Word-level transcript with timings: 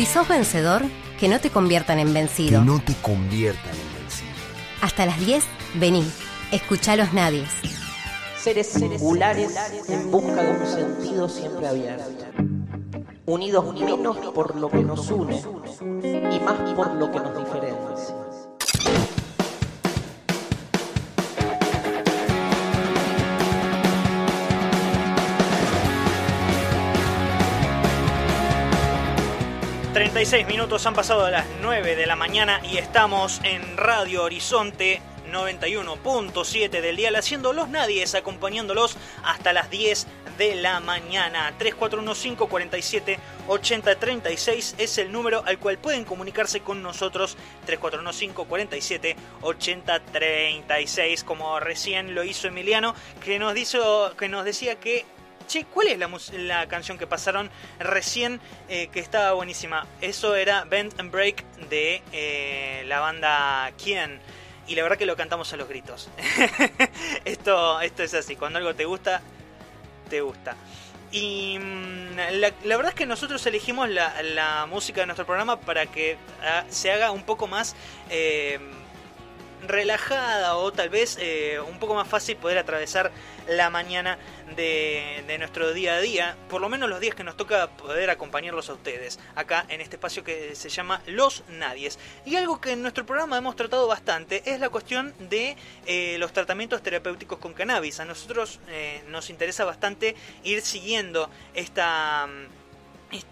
Si 0.00 0.06
sos 0.06 0.26
vencedor, 0.26 0.80
que 1.18 1.28
no 1.28 1.40
te 1.40 1.50
conviertan 1.50 1.98
en 1.98 2.14
vencido. 2.14 2.60
Que 2.60 2.64
no 2.64 2.80
te 2.80 2.94
conviertan 3.02 3.70
en 3.70 4.00
vencido. 4.00 4.30
Hasta 4.80 5.04
las 5.04 5.20
10, 5.20 5.44
vení. 5.74 6.10
Escuchá 6.50 6.96
los 6.96 7.12
nadies. 7.12 7.50
Seres 8.42 8.68
singulares 8.68 9.54
en 9.90 10.10
busca 10.10 10.42
de 10.42 10.52
un 10.52 10.66
sentido 10.66 11.28
siempre 11.28 11.68
abierto. 11.68 12.04
Unidos 13.26 13.74
menos 13.74 14.16
por 14.34 14.56
lo 14.56 14.70
que 14.70 14.82
nos 14.82 15.10
une 15.10 15.36
y 16.00 16.40
más 16.40 16.74
por 16.74 16.94
lo 16.94 17.10
que 17.12 17.18
nos 17.18 17.36
diferencia. 17.36 17.89
36 30.00 30.46
minutos 30.46 30.86
han 30.86 30.94
pasado 30.94 31.26
a 31.26 31.30
las 31.30 31.44
9 31.60 31.94
de 31.94 32.06
la 32.06 32.16
mañana 32.16 32.62
y 32.64 32.78
estamos 32.78 33.38
en 33.44 33.76
Radio 33.76 34.22
Horizonte 34.22 35.02
91.7 35.30 36.80
del 36.80 36.96
día, 36.96 37.10
haciendo 37.14 37.52
los 37.52 37.68
nadies, 37.68 38.14
acompañándolos 38.14 38.96
hasta 39.22 39.52
las 39.52 39.68
10 39.68 40.06
de 40.38 40.54
la 40.54 40.80
mañana. 40.80 41.52
3415 41.58 42.48
47 42.48 43.18
80 43.46 43.94
36 43.96 44.76
es 44.78 44.96
el 44.96 45.12
número 45.12 45.42
al 45.44 45.58
cual 45.58 45.76
pueden 45.76 46.06
comunicarse 46.06 46.60
con 46.60 46.82
nosotros. 46.82 47.36
3415 47.66 48.48
47 48.48 49.16
80 49.42 50.00
36, 50.00 51.24
como 51.24 51.60
recién 51.60 52.14
lo 52.14 52.24
hizo 52.24 52.48
Emiliano, 52.48 52.94
que 53.22 53.38
nos, 53.38 53.54
hizo, 53.54 54.16
que 54.16 54.30
nos 54.30 54.46
decía 54.46 54.80
que 54.80 55.04
che, 55.50 55.64
¿cuál 55.64 55.88
es 55.88 56.32
la, 56.32 56.68
canción 56.68 56.96
que 56.96 57.06
pasaron 57.06 57.50
recién 57.80 58.40
eh, 58.68 58.88
que 58.92 59.00
estaba 59.00 59.32
buenísima? 59.32 59.86
Eso 60.00 60.36
era 60.36 60.64
Bend 60.64 60.98
and 60.98 61.10
Break 61.10 61.44
de 61.68 62.02
eh, 62.12 62.84
la 62.86 63.00
banda 63.00 63.72
Quién. 63.82 64.20
Y 64.68 64.76
la 64.76 64.84
verdad 64.84 64.96
que 64.96 65.06
lo 65.06 65.16
cantamos 65.16 65.52
a 65.52 65.56
los 65.56 65.68
gritos. 65.68 66.08
esto, 67.24 67.80
esto 67.80 68.02
es 68.04 68.14
así, 68.14 68.36
cuando 68.36 68.58
algo 68.58 68.74
te 68.74 68.84
gusta, 68.84 69.20
te 70.08 70.20
gusta. 70.20 70.54
Y 71.10 71.58
mm, 71.58 72.16
la, 72.38 72.76
verdad 72.76 72.90
es 72.90 72.94
que 72.94 73.06
nosotros 73.06 73.44
elegimos 73.46 73.88
la, 73.88 74.66
música 74.70 75.00
de 75.00 75.06
nuestro 75.06 75.26
programa 75.26 75.58
para 75.60 75.86
que 75.86 76.16
ah, 76.44 76.64
se 76.68 76.92
haga 76.92 77.10
un 77.10 77.24
poco 77.24 77.48
más 77.48 77.74
eh, 78.08 78.60
relajada 79.66 80.56
o 80.56 80.72
tal 80.72 80.88
vez 80.88 81.18
un 81.68 81.78
poco 81.78 81.94
más 81.94 82.08
fácil 82.08 82.36
poder 82.36 82.58
atravesar 82.58 83.10
la 83.48 83.70
mañana 83.70 84.18
de, 84.56 85.36
nuestro 85.38 85.72
día 85.72 85.94
a 85.94 86.00
día, 86.00 86.36
por 86.48 86.60
lo 86.60 86.68
menos 86.68 86.88
los 86.88 87.00
días 87.00 87.14
que 87.14 87.24
nos 87.24 87.36
toca 87.36 87.68
poder 87.76 88.10
acompañarlos 88.10 88.68
a 88.68 88.74
ustedes, 88.74 89.18
acá 89.34 89.64
en 89.68 89.80
este 89.80 89.96
espacio 89.96 90.22
que 90.24 90.54
se 90.54 90.68
llama 90.68 91.02
Los 91.06 91.44
Nadies. 91.48 91.98
Y 92.26 92.36
algo 92.36 92.60
que 92.60 92.72
en 92.72 92.82
nuestro 92.82 93.06
programa 93.06 93.38
hemos 93.38 93.56
tratado 93.56 93.86
bastante 93.86 94.42
es 94.50 94.60
la 94.60 94.68
cuestión 94.68 95.14
de 95.18 95.56
eh, 95.86 96.16
los 96.18 96.32
tratamientos 96.32 96.82
terapéuticos 96.82 97.38
con 97.38 97.54
cannabis. 97.54 98.00
A 98.00 98.04
nosotros 98.04 98.60
eh, 98.68 99.02
nos 99.08 99.30
interesa 99.30 99.64
bastante 99.64 100.14
ir 100.44 100.62
siguiendo 100.62 101.30
esta 101.54 102.28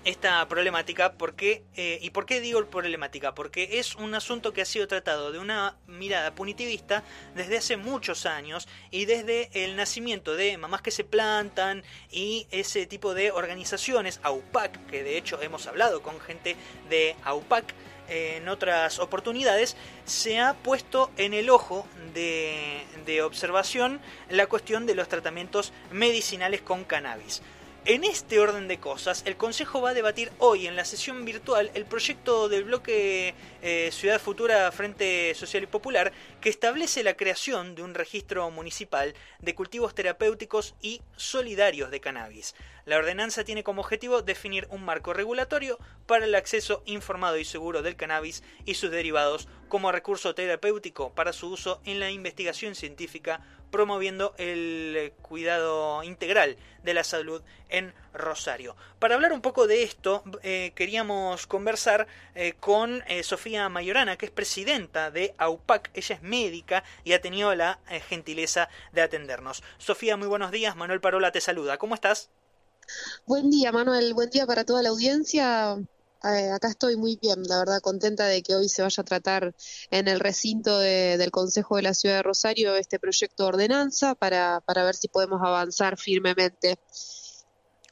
esta 0.05 0.47
problemática 0.48 1.12
porque 1.12 1.62
eh, 1.77 1.98
y 2.03 2.11
por 2.11 2.27
qué 2.27 2.41
digo 2.41 2.65
problemática 2.67 3.34
porque 3.34 3.79
es 3.79 3.95
un 3.95 4.15
asunto 4.15 4.53
que 4.53 4.62
ha 4.62 4.65
sido 4.65 4.89
tratado 4.89 5.33
de 5.33 5.39
una 5.39 5.77
mirada 5.87 6.34
punitivista 6.34 7.05
desde 7.34 7.59
hace 7.59 7.77
muchos 7.77 8.27
años 8.27 8.69
y 8.91 9.05
desde 9.05 9.51
el 9.53 9.77
nacimiento 9.77 10.34
de 10.34 10.59
mamás 10.59 10.83
que 10.83 10.91
se 10.91 11.05
plantan 11.05 11.84
y 12.11 12.47
ese 12.51 12.87
tipo 12.87 13.15
de 13.15 13.31
organizaciones 13.31 14.21
AUPAC 14.23 14.87
que 14.87 15.05
de 15.05 15.17
hecho 15.17 15.41
hemos 15.43 15.67
hablado 15.67 16.03
con 16.03 16.21
gente 16.21 16.56
de 16.89 17.15
AUPAC 17.25 17.75
en 18.09 18.49
otras 18.49 18.99
oportunidades 18.99 19.77
se 20.06 20.41
ha 20.41 20.55
puesto 20.55 21.11
en 21.19 21.34
el 21.34 21.51
ojo 21.51 21.87
de, 22.15 22.84
de 23.05 23.22
observación 23.22 24.00
la 24.31 24.47
cuestión 24.47 24.87
de 24.87 24.94
los 24.94 25.09
tratamientos 25.09 25.72
medicinales 25.93 26.62
con 26.62 26.84
cannabis 26.84 27.43
en 27.88 28.04
este 28.04 28.38
orden 28.38 28.69
de 28.69 28.78
cosas, 28.78 29.22
el 29.25 29.38
Consejo 29.38 29.81
va 29.81 29.91
a 29.91 29.94
debatir 29.94 30.31
hoy 30.37 30.66
en 30.66 30.76
la 30.76 30.84
sesión 30.84 31.25
virtual 31.25 31.71
el 31.72 31.87
proyecto 31.87 32.50
del 32.50 32.65
bloque 32.65 33.34
eh, 33.62 33.88
Ciudad 33.93 34.21
Futura 34.21 34.71
Frente 34.72 35.34
Social 35.34 35.62
y 35.62 35.69
Popular 35.69 36.12
que 36.43 36.50
establece 36.50 37.03
la 37.03 37.16
creación 37.16 37.75
de 37.75 37.82
un 37.82 37.94
registro 37.94 38.50
municipal 38.50 39.15
de 39.41 39.54
cultivos 39.54 39.94
terapéuticos 39.94 40.75
y 40.82 41.00
solidarios 41.16 41.91
de 41.91 42.00
cannabis. 42.00 42.54
La 42.84 42.99
ordenanza 42.99 43.44
tiene 43.44 43.65
como 43.65 43.81
objetivo 43.81 44.20
definir 44.20 44.66
un 44.70 44.84
marco 44.84 45.15
regulatorio 45.15 45.78
para 46.06 46.26
el 46.26 46.34
acceso 46.34 46.82
informado 46.84 47.38
y 47.38 47.47
seguro 47.47 47.81
del 47.81 47.97
cannabis 47.97 48.43
y 48.66 48.75
sus 48.75 48.91
derivados 48.91 49.49
como 49.69 49.93
recurso 49.93 50.34
terapéutico 50.34 51.15
para 51.15 51.32
su 51.32 51.49
uso 51.49 51.81
en 51.84 52.00
la 52.00 52.10
investigación 52.10 52.75
científica, 52.75 53.41
promoviendo 53.71 54.34
el 54.39 55.12
cuidado 55.23 56.03
integral 56.03 56.56
de 56.83 56.95
la 56.95 57.05
salud 57.05 57.43
en 57.69 57.93
Rosario. 58.15 58.77
Para 58.99 59.15
hablar 59.15 59.33
un 59.33 59.41
poco 59.41 59.67
de 59.67 59.83
esto, 59.83 60.23
eh, 60.43 60.73
queríamos 60.75 61.47
conversar 61.47 62.06
eh, 62.34 62.55
con 62.59 63.03
eh, 63.06 63.23
Sofía 63.23 63.69
Mayorana, 63.69 64.17
que 64.17 64.27
es 64.27 64.33
presidenta 64.33 65.11
de 65.11 65.34
AUPAC. 65.39 65.91
Ella 65.95 66.17
es 66.17 66.23
médica 66.23 66.84
y 67.05 67.12
ha 67.12 67.21
tenido 67.21 67.55
la 67.55 67.79
gentileza 68.09 68.69
de 68.93 69.03
atendernos. 69.03 69.62
Sofía, 69.79 70.17
muy 70.17 70.29
buenos 70.29 70.50
días. 70.50 70.77
Manuel 70.77 71.00
Parola 71.00 71.33
te 71.33 71.41
saluda. 71.41 71.79
¿Cómo 71.79 71.95
estás? 71.95 72.31
Buen 73.27 73.50
día, 73.50 73.71
Manuel. 73.71 74.15
Buen 74.15 74.31
día 74.31 74.47
para 74.47 74.65
toda 74.65 74.83
la 74.83 74.89
audiencia. 74.89 75.79
Eh, 76.25 76.51
acá 76.51 76.69
estoy 76.69 76.97
muy 76.97 77.17
bien, 77.21 77.45
la 77.45 77.59
verdad, 77.59 77.81
contenta 77.81 78.27
de 78.27 78.43
que 78.43 78.56
hoy 78.56 78.69
se 78.69 78.83
vaya 78.83 79.01
a 79.01 79.05
tratar 79.05 79.55
en 79.91 80.09
el 80.09 80.19
recinto 80.19 80.79
del 80.79 81.31
Consejo 81.31 81.77
de 81.77 81.83
la 81.83 81.95
Ciudad 81.95 82.17
de 82.17 82.23
Rosario 82.23 82.75
este 82.75 82.99
proyecto 82.99 83.45
de 83.45 83.49
ordenanza 83.49 84.15
para, 84.15 84.61
para 84.61 84.84
ver 84.84 84.97
si 84.97 85.09
podemos 85.09 85.41
avanzar 85.43 85.97
firmemente 85.97 86.79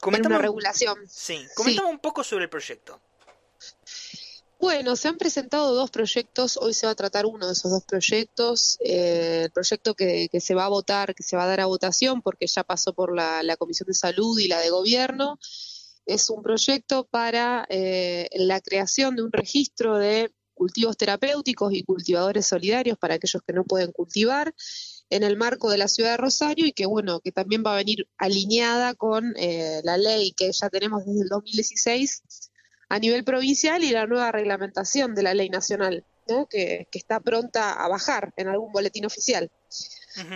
en 0.05 0.25
una 0.25 0.37
regulación. 0.39 0.97
Sí, 1.09 1.45
comentamos 1.55 1.91
un 1.91 1.99
poco 1.99 2.23
sobre 2.23 2.45
el 2.45 2.49
proyecto. 2.49 2.99
Bueno, 4.59 4.95
se 4.95 5.07
han 5.07 5.17
presentado 5.17 5.75
dos 5.75 5.91
proyectos, 5.91 6.57
hoy 6.57 6.73
se 6.73 6.87
va 6.87 6.93
a 6.93 6.95
tratar 6.95 7.27
uno 7.27 7.45
de 7.45 7.53
esos 7.53 7.69
dos 7.69 7.83
proyectos, 7.83 8.77
eh, 8.79 9.43
el 9.45 9.51
proyecto 9.51 9.93
que, 9.93 10.29
se 10.39 10.55
va 10.55 10.65
a 10.65 10.69
votar, 10.69 11.13
que 11.13 11.21
se 11.21 11.37
va 11.37 11.43
a 11.43 11.47
dar 11.47 11.59
a 11.59 11.67
votación 11.67 12.23
porque 12.23 12.47
ya 12.47 12.63
pasó 12.63 12.93
por 12.93 13.15
la, 13.15 13.55
Comisión 13.57 13.85
de 13.87 13.93
Salud 13.93 14.39
y 14.39 14.47
la 14.47 14.59
de 14.59 14.71
Gobierno, 14.71 15.37
es 16.07 16.29
un 16.29 16.41
proyecto 16.41 17.05
para 17.05 17.67
eh, 17.69 18.29
la 18.33 18.61
creación 18.61 19.15
de 19.15 19.23
un 19.23 19.31
registro 19.31 19.97
de 19.97 20.31
cultivos 20.53 20.97
terapéuticos 20.97 21.71
y 21.73 21.83
cultivadores 21.83 22.47
solidarios 22.47 22.97
para 22.97 23.15
aquellos 23.15 23.43
que 23.45 23.53
no 23.53 23.63
pueden 23.63 23.91
cultivar 23.91 24.55
en 25.09 25.23
el 25.23 25.37
marco 25.37 25.69
de 25.69 25.77
la 25.77 25.87
ciudad 25.87 26.11
de 26.11 26.17
Rosario 26.17 26.65
y 26.65 26.71
que 26.71 26.85
bueno, 26.85 27.19
que 27.19 27.31
también 27.31 27.63
va 27.65 27.73
a 27.73 27.77
venir 27.77 28.07
alineada 28.17 28.95
con 28.95 29.33
eh, 29.37 29.81
la 29.83 29.97
ley 29.97 30.31
que 30.31 30.51
ya 30.51 30.69
tenemos 30.69 31.05
desde 31.05 31.21
el 31.21 31.29
2016 31.29 32.23
a 32.89 32.99
nivel 32.99 33.23
provincial 33.23 33.83
y 33.83 33.91
la 33.91 34.07
nueva 34.07 34.31
reglamentación 34.31 35.13
de 35.13 35.23
la 35.23 35.33
ley 35.33 35.49
nacional, 35.49 36.05
que, 36.49 36.87
está 36.91 37.19
pronta 37.19 37.73
a 37.73 37.87
bajar 37.89 38.33
en 38.37 38.47
algún 38.47 38.71
boletín 38.71 39.05
oficial. 39.05 39.51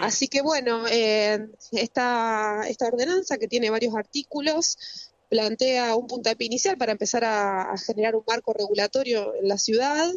Así 0.01 0.27
que 0.27 0.41
bueno, 0.41 0.85
eh, 0.87 1.47
esta, 1.71 2.61
esta 2.67 2.87
ordenanza 2.87 3.37
que 3.37 3.47
tiene 3.47 3.71
varios 3.71 3.95
artículos 3.95 4.77
plantea 5.31 5.95
un 5.95 6.07
puntapié 6.07 6.45
inicial 6.45 6.77
para 6.77 6.91
empezar 6.91 7.23
a, 7.23 7.73
generar 7.77 8.17
un 8.17 8.23
marco 8.27 8.51
regulatorio 8.51 9.33
en 9.33 9.47
la 9.47 9.57
ciudad 9.57 10.11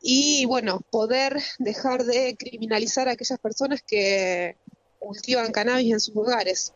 y 0.00 0.46
bueno, 0.46 0.80
poder 0.90 1.38
dejar 1.58 2.04
de 2.04 2.34
criminalizar 2.34 3.08
a 3.08 3.12
aquellas 3.12 3.38
personas 3.40 3.82
que 3.82 4.56
cultivan 4.98 5.52
cannabis 5.52 5.92
en 5.92 6.00
sus 6.00 6.16
hogares. 6.16 6.72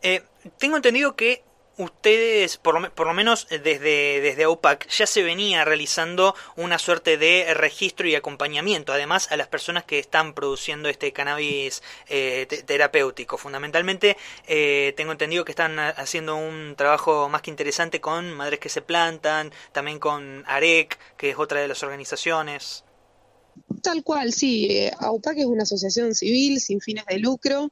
Eh, 0.00 0.22
tengo 0.56 0.76
entendido 0.76 1.16
que 1.16 1.42
ustedes, 1.78 2.56
por 2.56 2.80
lo, 2.80 2.94
por 2.94 3.06
lo 3.06 3.14
menos 3.14 3.46
desde, 3.50 4.20
desde 4.20 4.44
AUPAC, 4.44 4.88
ya 4.88 5.06
se 5.06 5.22
venía 5.22 5.64
realizando 5.64 6.34
una 6.56 6.78
suerte 6.78 7.18
de 7.18 7.52
registro 7.54 8.08
y 8.08 8.14
acompañamiento, 8.14 8.92
además 8.92 9.30
a 9.30 9.36
las 9.36 9.48
personas 9.48 9.84
que 9.84 9.98
están 9.98 10.34
produciendo 10.34 10.88
este 10.88 11.12
cannabis 11.12 11.82
eh, 12.08 12.46
terapéutico. 12.66 13.36
Fundamentalmente, 13.36 14.16
eh, 14.46 14.94
tengo 14.96 15.12
entendido 15.12 15.44
que 15.44 15.52
están 15.52 15.78
haciendo 15.78 16.36
un 16.36 16.74
trabajo 16.76 17.28
más 17.28 17.42
que 17.42 17.50
interesante 17.50 18.00
con 18.00 18.32
Madres 18.32 18.60
que 18.60 18.68
se 18.68 18.82
Plantan, 18.82 19.52
también 19.72 19.98
con 19.98 20.44
AREC, 20.46 20.98
que 21.16 21.30
es 21.30 21.38
otra 21.38 21.60
de 21.60 21.68
las 21.68 21.82
organizaciones. 21.82 22.84
Tal 23.82 24.02
cual, 24.02 24.32
sí. 24.32 24.66
Eh, 24.70 24.92
AUPAC 24.98 25.38
es 25.38 25.46
una 25.46 25.62
asociación 25.62 26.14
civil 26.14 26.60
sin 26.60 26.80
fines 26.80 27.04
de 27.06 27.18
lucro 27.18 27.70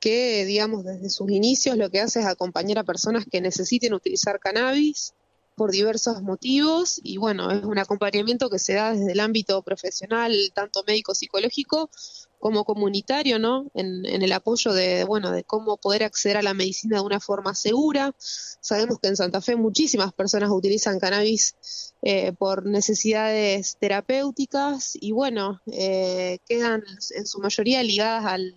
que, 0.00 0.44
digamos, 0.44 0.84
desde 0.84 1.10
sus 1.10 1.30
inicios 1.30 1.76
lo 1.76 1.90
que 1.90 2.00
hace 2.00 2.20
es 2.20 2.26
acompañar 2.26 2.78
a 2.78 2.84
personas 2.84 3.24
que 3.30 3.40
necesiten 3.40 3.94
utilizar 3.94 4.38
cannabis 4.38 5.14
por 5.58 5.72
diversos 5.72 6.22
motivos 6.22 7.00
y 7.02 7.18
bueno, 7.18 7.50
es 7.50 7.64
un 7.64 7.78
acompañamiento 7.78 8.48
que 8.48 8.60
se 8.60 8.74
da 8.74 8.92
desde 8.92 9.12
el 9.12 9.20
ámbito 9.20 9.60
profesional, 9.62 10.32
tanto 10.54 10.84
médico 10.86 11.14
psicológico, 11.14 11.90
como 12.38 12.64
comunitario, 12.64 13.40
¿no? 13.40 13.70
En, 13.74 14.04
el 14.06 14.32
apoyo 14.32 14.72
de, 14.72 15.02
bueno, 15.04 15.32
de 15.32 15.42
cómo 15.42 15.76
poder 15.76 16.04
acceder 16.04 16.36
a 16.36 16.42
la 16.42 16.54
medicina 16.54 16.98
de 16.98 17.02
una 17.02 17.18
forma 17.18 17.54
segura. 17.54 18.14
Sabemos 18.18 19.00
que 19.00 19.08
en 19.08 19.16
Santa 19.16 19.40
Fe 19.40 19.56
muchísimas 19.56 20.12
personas 20.12 20.50
utilizan 20.50 21.00
cannabis 21.00 21.56
eh, 22.02 22.32
por 22.32 22.64
necesidades 22.64 23.76
terapéuticas 23.80 24.92
y, 24.94 25.10
bueno, 25.10 25.60
eh, 25.66 26.38
quedan 26.46 26.84
en 27.10 27.26
su 27.26 27.40
mayoría 27.40 27.82
ligadas 27.82 28.24
al, 28.24 28.54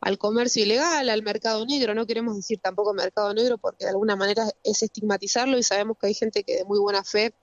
al 0.00 0.18
comercio 0.18 0.62
ilegal, 0.62 1.08
al 1.08 1.22
mercado 1.22 1.64
negro. 1.66 1.94
No 1.94 2.06
queremos 2.06 2.36
decir 2.36 2.60
tampoco 2.60 2.94
mercado 2.94 3.32
negro 3.34 3.58
porque 3.58 3.84
de 3.84 3.90
alguna 3.90 4.16
manera 4.16 4.48
es 4.62 4.82
estigmatizarlo 4.82 5.58
y 5.58 5.62
sabemos 5.62 5.96
que 6.00 6.08
hay 6.08 6.14
gente 6.14 6.44
que 6.44 6.56
de 6.56 6.64
muy 6.64 6.78
buena 6.78 7.04
fe 7.04 7.34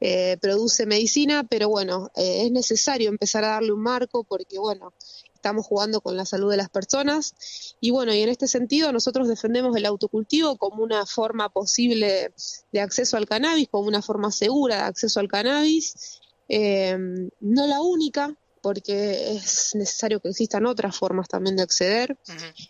eh, 0.00 0.36
produce 0.42 0.84
medicina, 0.84 1.44
pero 1.48 1.70
bueno, 1.70 2.10
eh, 2.16 2.42
es 2.44 2.52
necesario 2.52 3.08
empezar 3.08 3.44
a 3.44 3.48
darle 3.48 3.72
un 3.72 3.80
marco 3.80 4.24
porque, 4.24 4.58
bueno, 4.58 4.92
estamos 5.34 5.64
jugando 5.64 6.00
con 6.02 6.16
la 6.16 6.26
salud 6.26 6.50
de 6.50 6.58
las 6.58 6.68
personas 6.68 7.76
y 7.80 7.92
bueno, 7.92 8.12
y 8.12 8.20
en 8.20 8.28
este 8.28 8.46
sentido 8.46 8.92
nosotros 8.92 9.28
defendemos 9.28 9.76
el 9.76 9.86
autocultivo 9.86 10.56
como 10.56 10.82
una 10.82 11.06
forma 11.06 11.48
posible 11.48 12.32
de 12.72 12.80
acceso 12.80 13.16
al 13.16 13.26
cannabis, 13.26 13.68
como 13.70 13.88
una 13.88 14.02
forma 14.02 14.32
segura 14.32 14.76
de 14.76 14.82
acceso 14.82 15.20
al 15.20 15.28
cannabis, 15.28 16.20
eh, 16.48 16.98
no 17.40 17.66
la 17.66 17.80
única, 17.80 18.36
porque 18.66 19.36
es 19.36 19.76
necesario 19.76 20.18
que 20.18 20.30
existan 20.30 20.66
otras 20.66 20.96
formas 20.96 21.28
también 21.28 21.54
de 21.54 21.62
acceder. 21.62 22.18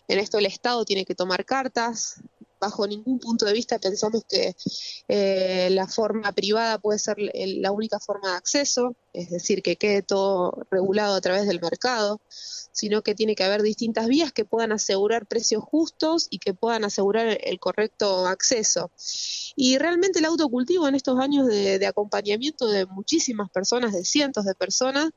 En 0.07 0.19
esto 0.19 0.37
el 0.37 0.45
Estado 0.45 0.85
tiene 0.85 1.05
que 1.05 1.15
tomar 1.15 1.43
cartas, 1.43 2.21
bajo 2.59 2.85
ningún 2.85 3.17
punto 3.17 3.47
de 3.47 3.53
vista 3.53 3.79
pensamos 3.79 4.23
que 4.29 4.55
eh, 5.07 5.69
la 5.71 5.87
forma 5.87 6.31
privada 6.33 6.77
puede 6.77 6.99
ser 6.99 7.17
la 7.17 7.71
única 7.71 7.99
forma 7.99 8.29
de 8.29 8.37
acceso, 8.37 8.95
es 9.11 9.31
decir, 9.31 9.63
que 9.63 9.77
quede 9.77 10.03
todo 10.03 10.67
regulado 10.69 11.15
a 11.15 11.21
través 11.21 11.47
del 11.47 11.59
mercado, 11.59 12.21
sino 12.29 13.01
que 13.01 13.15
tiene 13.15 13.33
que 13.33 13.43
haber 13.43 13.63
distintas 13.63 14.05
vías 14.05 14.31
que 14.31 14.45
puedan 14.45 14.73
asegurar 14.73 15.25
precios 15.25 15.63
justos 15.63 16.27
y 16.29 16.37
que 16.37 16.53
puedan 16.53 16.83
asegurar 16.85 17.39
el 17.43 17.59
correcto 17.59 18.27
acceso. 18.27 18.91
Y 19.55 19.79
realmente 19.79 20.19
el 20.19 20.25
autocultivo 20.25 20.87
en 20.87 20.93
estos 20.93 21.19
años 21.19 21.47
de 21.47 21.87
acompañamiento 21.87 22.67
de 22.67 22.85
muchísimas 22.85 23.49
personas, 23.49 23.93
de 23.93 24.05
cientos 24.05 24.45
de 24.45 24.53
personas, 24.53 25.09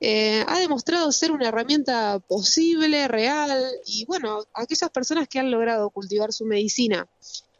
eh, 0.00 0.44
ha 0.48 0.58
demostrado 0.58 1.12
ser 1.12 1.30
una 1.30 1.48
herramienta 1.48 2.18
posible, 2.20 3.06
real, 3.06 3.70
y 3.84 4.06
bueno, 4.06 4.44
aquellas 4.54 4.88
personas 4.90 5.28
que 5.28 5.38
han 5.38 5.50
logrado 5.50 5.90
cultivar 5.90 6.32
su 6.32 6.46
medicina 6.46 7.06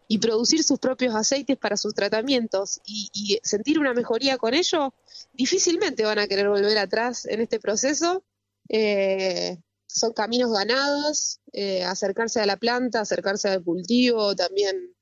y 0.09 0.19
producir 0.19 0.65
sus 0.65 0.79
propios 0.79 1.15
aceites 1.15 1.59
para 1.59 1.77
sus 1.77 1.95
tratamientos 1.95 2.81
y, 2.87 3.39
sentir 3.43 3.79
una 3.79 3.93
mejoría 3.93 4.39
con 4.39 4.55
ello, 4.55 4.95
difícilmente 5.35 6.05
van 6.05 6.19
a 6.19 6.27
querer 6.27 6.49
volver 6.49 6.79
atrás 6.79 7.27
en 7.27 7.43
este 7.43 7.61
proceso. 7.61 8.25
Eh, 8.69 9.59
son 9.87 10.13
caminos 10.13 10.51
ganados, 10.51 11.41
eh, 11.53 11.85
acercarse 11.85 12.41
a 12.41 12.47
la 12.47 12.57
planta, 12.57 13.01
acercarse 13.01 13.49
al 13.51 13.63
cultivo, 13.63 14.35
también 14.35 14.95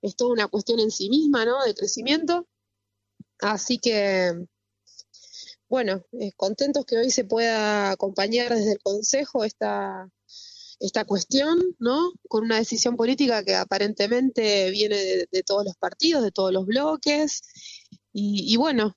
es 0.00 0.16
toda 0.16 0.32
una 0.32 0.48
cuestión 0.48 0.80
en 0.80 0.90
sí 0.90 1.10
misma, 1.10 1.44
¿no? 1.44 1.62
De 1.62 1.74
crecimiento. 1.74 2.46
Así 3.38 3.78
que 3.78 4.46
bueno, 5.74 6.04
eh, 6.20 6.30
contentos 6.36 6.86
que 6.86 6.96
hoy 6.96 7.10
se 7.10 7.24
pueda 7.24 7.90
acompañar 7.90 8.54
desde 8.54 8.74
el 8.74 8.78
Consejo 8.78 9.42
esta, 9.42 10.08
esta 10.78 11.04
cuestión, 11.04 11.58
¿no? 11.80 12.12
Con 12.28 12.44
una 12.44 12.58
decisión 12.58 12.96
política 12.96 13.42
que 13.42 13.56
aparentemente 13.56 14.70
viene 14.70 15.26
de, 15.28 15.42
todos 15.42 15.64
los 15.64 15.74
partidos, 15.74 16.22
de 16.22 16.30
todos 16.30 16.52
los 16.52 16.64
bloques, 16.64 17.42
y, 18.12 18.56
bueno, 18.56 18.96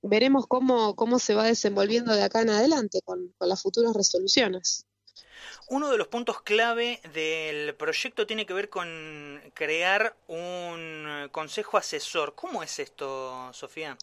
veremos 0.00 0.46
cómo, 0.46 0.94
cómo 0.94 1.18
se 1.18 1.34
va 1.34 1.46
desenvolviendo 1.46 2.14
de 2.14 2.22
acá 2.22 2.42
en 2.42 2.50
adelante 2.50 3.00
con, 3.04 3.34
con 3.36 3.48
las 3.48 3.60
futuras 3.60 3.94
resoluciones. 3.94 4.86
Uno 5.70 5.90
de 5.90 5.98
los 5.98 6.06
puntos 6.06 6.40
clave 6.42 7.00
del 7.12 7.74
proyecto 7.74 8.28
tiene 8.28 8.46
que 8.46 8.54
ver 8.54 8.70
con 8.70 9.42
crear 9.54 10.16
un 10.28 11.28
consejo 11.32 11.78
asesor. 11.78 12.36
¿Cómo 12.36 12.62
es 12.62 12.78
esto, 12.78 13.52
Sofía? 13.52 13.98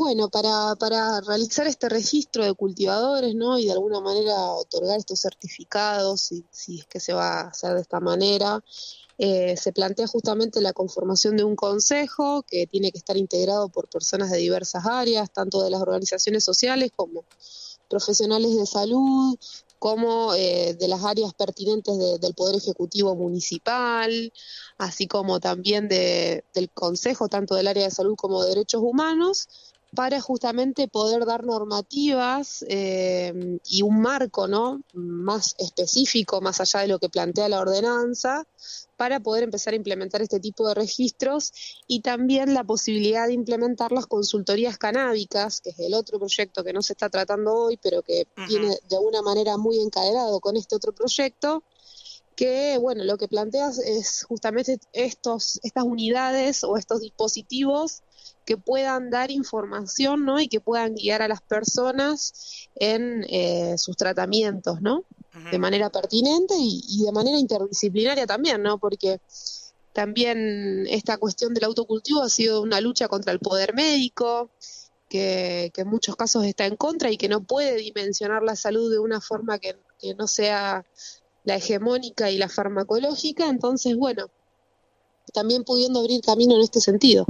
Bueno, 0.00 0.30
para, 0.30 0.76
para 0.76 1.20
realizar 1.20 1.66
este 1.66 1.90
registro 1.90 2.42
de 2.42 2.54
cultivadores, 2.54 3.34
¿no? 3.34 3.58
Y 3.58 3.66
de 3.66 3.72
alguna 3.72 4.00
manera 4.00 4.50
otorgar 4.52 4.98
estos 4.98 5.20
certificados, 5.20 6.22
si, 6.22 6.42
si 6.50 6.78
es 6.78 6.86
que 6.86 7.00
se 7.00 7.12
va 7.12 7.40
a 7.40 7.48
hacer 7.48 7.74
de 7.74 7.82
esta 7.82 8.00
manera, 8.00 8.64
eh, 9.18 9.58
se 9.58 9.72
plantea 9.74 10.06
justamente 10.06 10.62
la 10.62 10.72
conformación 10.72 11.36
de 11.36 11.44
un 11.44 11.54
consejo 11.54 12.42
que 12.48 12.66
tiene 12.66 12.92
que 12.92 12.96
estar 12.96 13.18
integrado 13.18 13.68
por 13.68 13.90
personas 13.90 14.30
de 14.30 14.38
diversas 14.38 14.86
áreas, 14.86 15.30
tanto 15.30 15.62
de 15.62 15.68
las 15.68 15.82
organizaciones 15.82 16.44
sociales 16.44 16.92
como 16.96 17.26
profesionales 17.90 18.56
de 18.56 18.64
salud, 18.64 19.36
como 19.78 20.34
eh, 20.34 20.76
de 20.80 20.88
las 20.88 21.04
áreas 21.04 21.34
pertinentes 21.34 21.98
del 22.22 22.34
Poder 22.34 22.56
Ejecutivo 22.56 23.14
Municipal, 23.16 24.32
así 24.78 25.06
como 25.06 25.40
también 25.40 25.88
de, 25.88 26.42
del 26.54 26.70
Consejo, 26.70 27.28
tanto 27.28 27.54
del 27.54 27.68
área 27.68 27.84
de 27.84 27.90
salud 27.90 28.14
como 28.16 28.42
de 28.42 28.48
derechos 28.48 28.80
humanos, 28.82 29.46
para 29.94 30.20
justamente 30.20 30.86
poder 30.86 31.24
dar 31.24 31.44
normativas 31.44 32.64
eh, 32.68 33.58
y 33.64 33.82
un 33.82 34.00
marco 34.00 34.46
¿no? 34.46 34.82
más 34.92 35.56
específico, 35.58 36.40
más 36.40 36.60
allá 36.60 36.80
de 36.80 36.88
lo 36.88 36.98
que 36.98 37.08
plantea 37.08 37.48
la 37.48 37.60
ordenanza, 37.60 38.46
para 38.96 39.18
poder 39.18 39.42
empezar 39.42 39.72
a 39.72 39.76
implementar 39.76 40.22
este 40.22 40.38
tipo 40.38 40.68
de 40.68 40.74
registros 40.74 41.52
y 41.88 42.00
también 42.02 42.54
la 42.54 42.62
posibilidad 42.62 43.26
de 43.26 43.32
implementar 43.32 43.90
las 43.90 44.06
consultorías 44.06 44.78
canábicas, 44.78 45.60
que 45.60 45.70
es 45.70 45.78
el 45.80 45.94
otro 45.94 46.18
proyecto 46.18 46.62
que 46.62 46.72
no 46.72 46.82
se 46.82 46.92
está 46.92 47.08
tratando 47.08 47.52
hoy, 47.52 47.76
pero 47.82 48.02
que 48.02 48.26
viene 48.46 48.76
de 48.88 48.96
alguna 48.96 49.22
manera 49.22 49.56
muy 49.56 49.80
encadenado 49.80 50.38
con 50.40 50.56
este 50.56 50.76
otro 50.76 50.92
proyecto, 50.92 51.64
que 52.36 52.78
bueno, 52.78 53.02
lo 53.04 53.18
que 53.18 53.26
planteas 53.26 53.78
es 53.78 54.24
justamente 54.24 54.78
estos, 54.92 55.58
estas 55.62 55.84
unidades 55.84 56.62
o 56.62 56.76
estos 56.76 57.00
dispositivos 57.00 58.02
que 58.50 58.56
puedan 58.56 59.10
dar 59.10 59.30
información, 59.30 60.24
¿no? 60.24 60.40
Y 60.40 60.48
que 60.48 60.58
puedan 60.58 60.96
guiar 60.96 61.22
a 61.22 61.28
las 61.28 61.40
personas 61.40 62.68
en 62.74 63.24
eh, 63.28 63.78
sus 63.78 63.96
tratamientos, 63.96 64.82
¿no? 64.82 65.04
De 65.52 65.58
manera 65.60 65.88
pertinente 65.88 66.54
y, 66.58 67.04
de 67.04 67.12
manera 67.12 67.38
interdisciplinaria 67.38 68.26
también, 68.26 68.60
¿no? 68.60 68.78
Porque 68.78 69.20
también 69.92 70.84
esta 70.88 71.16
cuestión 71.18 71.54
del 71.54 71.62
autocultivo 71.62 72.22
ha 72.22 72.28
sido 72.28 72.60
una 72.60 72.80
lucha 72.80 73.06
contra 73.06 73.32
el 73.32 73.38
poder 73.38 73.72
médico, 73.72 74.50
que, 75.08 75.70
en 75.72 75.88
muchos 75.88 76.16
casos 76.16 76.44
está 76.44 76.66
en 76.66 76.74
contra 76.74 77.08
y 77.12 77.16
que 77.16 77.28
no 77.28 77.44
puede 77.44 77.76
dimensionar 77.76 78.42
la 78.42 78.56
salud 78.56 78.90
de 78.90 78.98
una 78.98 79.20
forma 79.20 79.60
que, 79.60 79.76
que 80.00 80.16
no 80.16 80.26
sea 80.26 80.84
la 81.44 81.54
hegemónica 81.54 82.32
y 82.32 82.38
la 82.38 82.48
farmacológica. 82.48 83.48
Entonces, 83.48 83.96
bueno, 83.96 84.26
también 85.32 85.62
pudiendo 85.62 86.00
abrir 86.00 86.20
camino 86.20 86.56
en 86.56 86.62
este 86.62 86.80
sentido. 86.80 87.26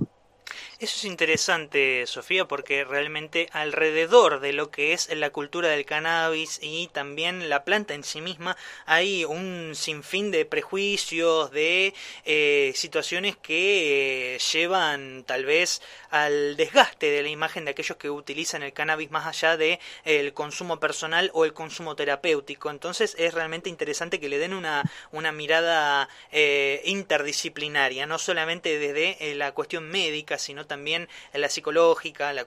Eso 0.81 0.97
es 0.97 1.05
interesante, 1.05 2.07
Sofía, 2.07 2.49
porque 2.49 2.85
realmente 2.85 3.51
alrededor 3.53 4.41
de 4.41 4.55
lo 4.55 4.71
que 4.71 4.95
es 4.95 5.15
la 5.15 5.29
cultura 5.29 5.69
del 5.69 5.85
cannabis 5.85 6.59
y 6.63 6.89
también 6.89 7.51
la 7.51 7.65
planta 7.67 7.93
en 7.93 8.03
sí 8.03 8.23
misma 8.23 8.57
hay 8.87 9.27
un 9.27 9.73
sinfín 9.75 10.31
de 10.31 10.47
prejuicios, 10.47 11.51
de 11.51 11.93
eh, 12.25 12.73
situaciones 12.75 13.37
que 13.37 14.37
eh, 14.37 14.39
llevan 14.39 15.25
tal 15.27 15.45
vez 15.45 15.83
al 16.09 16.57
desgaste 16.57 17.11
de 17.11 17.23
la 17.25 17.29
imagen 17.29 17.67
de 17.67 17.73
aquellos 17.73 17.99
que 17.99 18.09
utilizan 18.09 18.63
el 18.63 18.73
cannabis 18.73 19.11
más 19.11 19.27
allá 19.27 19.59
de 19.59 19.81
el 20.07 20.33
consumo 20.33 20.81
personal 20.81 21.31
o 21.35 21.45
el 21.45 21.53
consumo 21.53 21.95
terapéutico. 21.95 22.71
Entonces 22.71 23.15
es 23.19 23.35
realmente 23.35 23.69
interesante 23.69 24.19
que 24.19 24.31
le 24.31 24.39
den 24.39 24.55
una, 24.55 24.83
una 25.13 25.31
mirada 25.31 26.09
eh, 26.33 26.81
interdisciplinaria, 26.87 28.07
no 28.07 28.19
solamente 28.19 28.79
desde 28.79 29.35
la 29.35 29.53
cuestión 29.53 29.87
médica, 29.87 30.39
sino 30.39 30.70
también 30.71 31.09
la 31.33 31.49
psicológica, 31.49 32.33
la, 32.33 32.47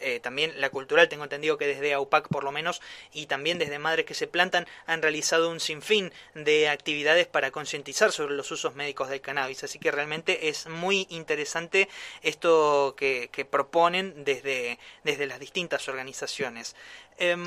eh, 0.00 0.20
también 0.20 0.60
la 0.60 0.68
cultural, 0.68 1.08
tengo 1.08 1.24
entendido 1.24 1.56
que 1.56 1.66
desde 1.66 1.94
AUPAC 1.94 2.28
por 2.28 2.44
lo 2.44 2.52
menos, 2.52 2.82
y 3.14 3.26
también 3.26 3.58
desde 3.58 3.78
Madres 3.78 4.04
que 4.04 4.12
se 4.12 4.26
plantan, 4.26 4.66
han 4.84 5.00
realizado 5.00 5.48
un 5.48 5.58
sinfín 5.58 6.12
de 6.34 6.68
actividades 6.68 7.26
para 7.26 7.50
concientizar 7.50 8.12
sobre 8.12 8.34
los 8.34 8.50
usos 8.50 8.74
médicos 8.74 9.08
del 9.08 9.22
cannabis. 9.22 9.64
Así 9.64 9.78
que 9.78 9.90
realmente 9.90 10.48
es 10.48 10.66
muy 10.66 11.06
interesante 11.08 11.88
esto 12.22 12.94
que, 12.94 13.48
proponen 13.50 14.24
desde, 14.24 14.78
desde 15.02 15.26
las 15.26 15.40
distintas 15.40 15.88
organizaciones. 15.88 16.76
Em, 17.16 17.42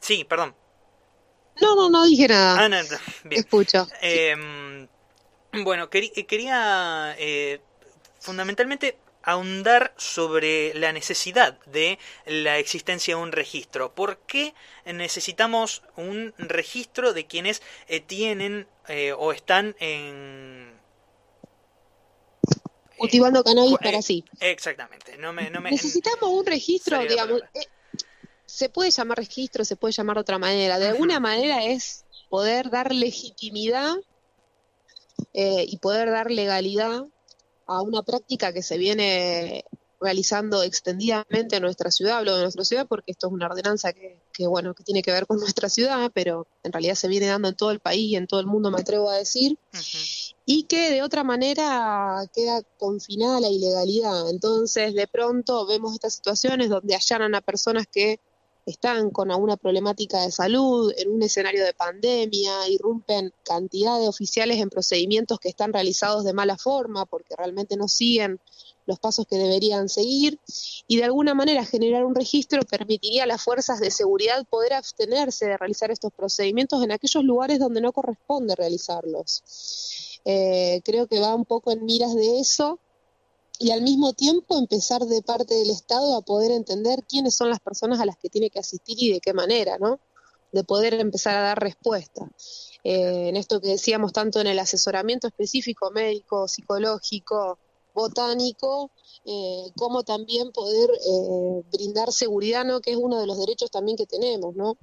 sí, 0.00 0.24
perdón. 0.24 0.54
No, 1.58 1.74
no, 1.74 1.88
no 1.88 2.04
dije 2.04 2.28
nada. 2.28 2.66
Ah, 2.66 2.98
Escucho. 3.30 3.88
Em, 4.02 4.86
bueno, 5.52 5.88
quería 5.88 7.16
eh, 7.18 7.60
fundamentalmente 8.20 8.96
ahondar 9.22 9.92
sobre 9.96 10.72
la 10.74 10.92
necesidad 10.92 11.58
de 11.66 11.98
la 12.26 12.58
existencia 12.58 13.16
de 13.16 13.22
un 13.22 13.32
registro. 13.32 13.94
¿Por 13.94 14.18
qué 14.18 14.54
necesitamos 14.86 15.82
un 15.96 16.32
registro 16.38 17.12
de 17.12 17.26
quienes 17.26 17.62
eh, 17.88 18.00
tienen 18.00 18.66
eh, 18.88 19.12
o 19.12 19.32
están 19.32 19.76
en... 19.78 20.78
Cultivando 22.96 23.42
cannabis 23.42 23.78
para 23.78 24.02
sí. 24.02 24.24
Exactamente. 24.40 25.16
No 25.16 25.32
me, 25.32 25.50
Necesitamos 25.50 26.30
un 26.30 26.44
registro, 26.44 27.00
digamos... 27.00 27.40
se 28.44 28.68
puede 28.68 28.90
llamar 28.90 29.16
registro, 29.16 29.64
se 29.64 29.76
puede 29.76 29.92
llamar 29.92 30.16
de 30.16 30.20
otra 30.20 30.38
manera. 30.38 30.78
De 30.78 30.88
alguna 30.88 31.18
manera 31.18 31.64
es 31.64 32.04
poder 32.28 32.70
dar 32.70 32.94
legitimidad 32.94 33.96
eh, 35.32 35.64
y 35.66 35.78
poder 35.78 36.10
dar 36.10 36.30
legalidad 36.30 37.04
a 37.70 37.82
una 37.82 38.02
práctica 38.02 38.52
que 38.52 38.62
se 38.62 38.76
viene 38.76 39.64
realizando 40.00 40.62
extendidamente 40.62 41.56
en 41.56 41.62
nuestra 41.62 41.90
ciudad, 41.90 42.18
hablo 42.18 42.34
de 42.34 42.42
nuestra 42.42 42.64
ciudad 42.64 42.86
porque 42.88 43.12
esto 43.12 43.26
es 43.26 43.32
una 43.32 43.46
ordenanza 43.46 43.92
que, 43.92 44.22
que, 44.32 44.46
bueno, 44.46 44.74
que 44.74 44.82
tiene 44.82 45.02
que 45.02 45.12
ver 45.12 45.26
con 45.26 45.38
nuestra 45.40 45.68
ciudad, 45.68 46.10
pero 46.12 46.46
en 46.62 46.72
realidad 46.72 46.94
se 46.94 47.08
viene 47.08 47.26
dando 47.26 47.48
en 47.48 47.56
todo 47.56 47.70
el 47.70 47.80
país 47.80 48.10
y 48.10 48.16
en 48.16 48.26
todo 48.26 48.40
el 48.40 48.46
mundo, 48.46 48.70
me 48.70 48.80
atrevo 48.80 49.10
a 49.10 49.16
decir, 49.16 49.58
y 50.46 50.64
que 50.64 50.90
de 50.90 51.02
otra 51.02 51.22
manera 51.22 52.24
queda 52.34 52.62
confinada 52.78 53.40
la 53.40 53.50
ilegalidad. 53.50 54.30
Entonces, 54.30 54.94
de 54.94 55.06
pronto 55.06 55.66
vemos 55.66 55.92
estas 55.94 56.14
situaciones 56.14 56.70
donde 56.70 56.96
allanan 56.96 57.34
a 57.34 57.40
personas 57.40 57.86
que 57.86 58.20
están 58.66 59.10
con 59.10 59.30
alguna 59.30 59.56
problemática 59.56 60.22
de 60.22 60.30
salud, 60.30 60.92
en 60.96 61.10
un 61.10 61.22
escenario 61.22 61.64
de 61.64 61.74
pandemia, 61.74 62.68
irrumpen 62.68 63.32
cantidad 63.44 63.98
de 63.98 64.08
oficiales 64.08 64.58
en 64.58 64.70
procedimientos 64.70 65.38
que 65.38 65.48
están 65.48 65.72
realizados 65.72 66.24
de 66.24 66.32
mala 66.32 66.56
forma 66.56 67.06
porque 67.06 67.34
realmente 67.36 67.76
no 67.76 67.88
siguen 67.88 68.40
los 68.86 68.98
pasos 68.98 69.26
que 69.26 69.36
deberían 69.36 69.88
seguir 69.88 70.38
y 70.86 70.96
de 70.96 71.04
alguna 71.04 71.34
manera 71.34 71.64
generar 71.64 72.04
un 72.04 72.14
registro 72.14 72.62
permitiría 72.62 73.24
a 73.24 73.26
las 73.26 73.42
fuerzas 73.42 73.78
de 73.80 73.90
seguridad 73.90 74.44
poder 74.48 74.72
abstenerse 74.72 75.46
de 75.46 75.56
realizar 75.56 75.90
estos 75.90 76.12
procedimientos 76.12 76.82
en 76.82 76.92
aquellos 76.92 77.24
lugares 77.24 77.58
donde 77.58 77.80
no 77.80 77.92
corresponde 77.92 78.56
realizarlos. 78.56 80.20
Eh, 80.24 80.80
creo 80.84 81.06
que 81.06 81.20
va 81.20 81.34
un 81.34 81.44
poco 81.44 81.72
en 81.72 81.84
miras 81.84 82.14
de 82.14 82.40
eso 82.40 82.78
y 83.60 83.72
al 83.72 83.82
mismo 83.82 84.14
tiempo 84.14 84.56
empezar 84.56 85.04
de 85.04 85.20
parte 85.20 85.54
del 85.54 85.68
Estado 85.68 86.16
a 86.16 86.22
poder 86.22 86.50
entender 86.50 87.04
quiénes 87.06 87.34
son 87.34 87.50
las 87.50 87.60
personas 87.60 88.00
a 88.00 88.06
las 88.06 88.16
que 88.16 88.30
tiene 88.30 88.48
que 88.48 88.58
asistir 88.58 88.96
y 88.98 89.12
de 89.12 89.20
qué 89.20 89.34
manera, 89.34 89.76
¿no? 89.78 90.00
De 90.50 90.64
poder 90.64 90.94
empezar 90.94 91.36
a 91.36 91.42
dar 91.42 91.60
respuesta. 91.60 92.26
Eh, 92.84 93.28
en 93.28 93.36
esto 93.36 93.60
que 93.60 93.68
decíamos 93.68 94.14
tanto 94.14 94.40
en 94.40 94.46
el 94.46 94.58
asesoramiento 94.58 95.26
específico 95.26 95.90
médico, 95.90 96.48
psicológico, 96.48 97.58
botánico, 97.94 98.90
eh, 99.26 99.70
como 99.76 100.04
también 100.04 100.52
poder 100.52 100.90
eh, 100.92 101.62
brindar 101.70 102.12
seguridad, 102.12 102.64
¿no? 102.64 102.80
Que 102.80 102.92
es 102.92 102.96
uno 102.96 103.20
de 103.20 103.26
los 103.26 103.38
derechos 103.38 103.70
también 103.70 103.98
que 103.98 104.06
tenemos, 104.06 104.56
¿no? 104.56 104.78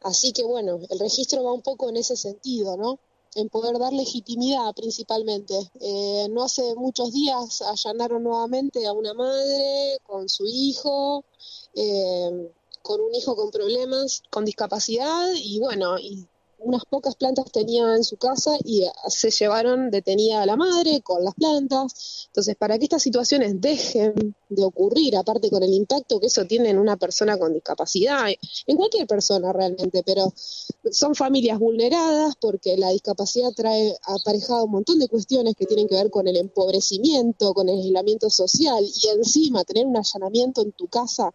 así 0.00 0.32
que 0.32 0.44
bueno, 0.44 0.78
el 0.88 0.98
registro 0.98 1.44
va 1.44 1.52
un 1.52 1.60
poco 1.60 1.90
en 1.90 1.98
ese 1.98 2.16
sentido, 2.16 2.78
¿no? 2.78 2.98
En 3.34 3.48
poder 3.48 3.78
dar 3.78 3.92
legitimidad 3.92 4.74
principalmente. 4.74 5.54
Eh, 5.80 6.28
no 6.30 6.44
hace 6.44 6.74
muchos 6.74 7.12
días 7.12 7.62
allanaron 7.62 8.22
nuevamente 8.22 8.86
a 8.86 8.92
una 8.92 9.14
madre 9.14 9.98
con 10.04 10.28
su 10.28 10.44
hijo, 10.46 11.24
eh, 11.74 12.50
con 12.82 13.00
un 13.00 13.14
hijo 13.14 13.36
con 13.36 13.50
problemas, 13.50 14.22
con 14.30 14.44
discapacidad 14.44 15.28
y 15.34 15.58
bueno, 15.60 15.98
y 15.98 16.26
unas 16.58 16.84
pocas 16.84 17.14
plantas 17.16 17.50
tenía 17.52 17.94
en 17.94 18.04
su 18.04 18.16
casa 18.16 18.56
y 18.64 18.84
se 19.08 19.30
llevaron 19.30 19.90
detenida 19.90 20.42
a 20.42 20.46
la 20.46 20.56
madre 20.56 21.00
con 21.02 21.24
las 21.24 21.34
plantas. 21.34 22.26
Entonces, 22.26 22.56
para 22.56 22.78
que 22.78 22.84
estas 22.84 23.02
situaciones 23.02 23.60
dejen 23.60 24.34
de 24.48 24.64
ocurrir, 24.64 25.16
aparte 25.16 25.50
con 25.50 25.62
el 25.62 25.72
impacto 25.72 26.20
que 26.20 26.26
eso 26.26 26.44
tiene 26.46 26.70
en 26.70 26.78
una 26.78 26.96
persona 26.96 27.38
con 27.38 27.52
discapacidad, 27.52 28.28
en 28.66 28.76
cualquier 28.76 29.06
persona 29.06 29.52
realmente, 29.52 30.02
pero 30.04 30.32
son 30.90 31.14
familias 31.14 31.58
vulneradas 31.58 32.34
porque 32.40 32.76
la 32.76 32.90
discapacidad 32.90 33.52
trae 33.52 33.96
aparejado 34.02 34.64
un 34.64 34.72
montón 34.72 34.98
de 34.98 35.08
cuestiones 35.08 35.54
que 35.56 35.66
tienen 35.66 35.88
que 35.88 35.96
ver 35.96 36.10
con 36.10 36.26
el 36.28 36.36
empobrecimiento, 36.36 37.52
con 37.54 37.68
el 37.68 37.78
aislamiento 37.78 38.30
social 38.30 38.84
y 38.84 39.08
encima 39.08 39.64
tener 39.64 39.86
un 39.86 39.96
allanamiento 39.96 40.62
en 40.62 40.72
tu 40.72 40.88
casa, 40.88 41.32